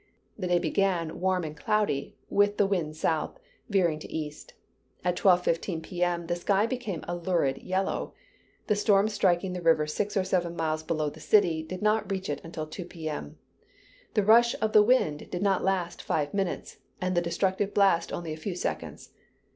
[0.35, 3.37] The day began warm and cloudy, with the wind south,
[3.69, 4.55] veering to east.
[5.03, 8.15] At 2:15 P.M., the sky became a lurid yellow;
[8.65, 12.31] the storm striking the river six or seven miles below the city, did not reach
[12.31, 13.37] it until 2 P.M.
[14.15, 18.33] The rush of the wind did not last five minutes, and the destructive blast only
[18.33, 19.11] a few seconds.